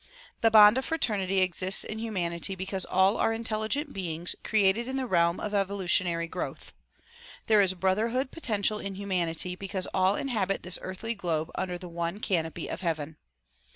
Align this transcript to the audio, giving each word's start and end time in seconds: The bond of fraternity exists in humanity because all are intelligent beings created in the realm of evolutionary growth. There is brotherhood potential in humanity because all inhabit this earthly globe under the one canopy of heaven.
The 0.41 0.49
bond 0.49 0.79
of 0.79 0.85
fraternity 0.85 1.41
exists 1.41 1.83
in 1.83 1.99
humanity 1.99 2.55
because 2.55 2.85
all 2.85 3.17
are 3.17 3.31
intelligent 3.31 3.93
beings 3.93 4.35
created 4.43 4.87
in 4.87 4.95
the 4.97 5.05
realm 5.05 5.39
of 5.39 5.53
evolutionary 5.53 6.27
growth. 6.27 6.73
There 7.45 7.61
is 7.61 7.75
brotherhood 7.75 8.31
potential 8.31 8.79
in 8.79 8.95
humanity 8.95 9.55
because 9.55 9.85
all 9.93 10.15
inhabit 10.15 10.63
this 10.63 10.79
earthly 10.81 11.13
globe 11.13 11.51
under 11.53 11.77
the 11.77 11.87
one 11.87 12.19
canopy 12.19 12.67
of 12.67 12.81
heaven. 12.81 13.17